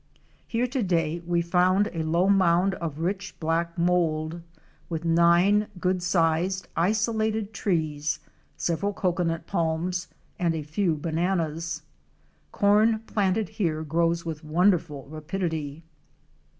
Here 0.47 0.65
to 0.65 0.81
day 0.81 1.21
we 1.27 1.43
found 1.43 1.91
a 1.93 2.01
low 2.01 2.27
mound 2.27 2.73
of 2.73 3.01
rich 3.01 3.35
black 3.39 3.77
mould, 3.77 4.41
with 4.89 5.05
nine 5.05 5.67
good 5.79 6.01
sized 6.01 6.67
isolated 6.75 7.53
trees, 7.53 8.19
several 8.57 8.93
cocoanut 8.93 9.45
palms 9.45 10.07
and 10.39 10.55
a 10.55 10.63
few 10.63 10.95
bananas. 10.95 11.83
Corn 12.51 13.01
planted 13.05 13.47
here 13.47 13.83
grows 13.83 14.25
with 14.25 14.43
wonderful 14.43 15.05
rapidity. 15.07 15.83